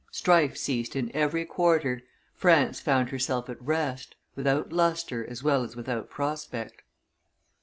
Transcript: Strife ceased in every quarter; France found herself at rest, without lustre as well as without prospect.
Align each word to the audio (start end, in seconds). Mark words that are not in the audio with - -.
Strife 0.11 0.57
ceased 0.57 0.95
in 0.95 1.15
every 1.15 1.45
quarter; 1.45 2.01
France 2.33 2.79
found 2.79 3.09
herself 3.09 3.49
at 3.49 3.61
rest, 3.61 4.15
without 4.35 4.73
lustre 4.73 5.23
as 5.29 5.43
well 5.43 5.61
as 5.63 5.75
without 5.75 6.09
prospect. 6.09 6.81